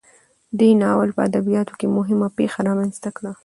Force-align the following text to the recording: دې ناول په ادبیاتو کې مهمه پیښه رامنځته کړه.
دې 0.59 0.69
ناول 0.81 1.09
په 1.15 1.21
ادبیاتو 1.29 1.73
کې 1.79 1.93
مهمه 1.97 2.27
پیښه 2.37 2.59
رامنځته 2.67 3.09
کړه. 3.17 3.31